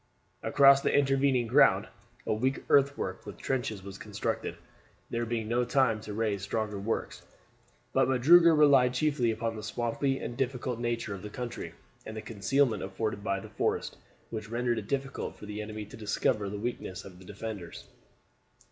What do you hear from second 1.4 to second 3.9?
ground a weak earthwork with trenches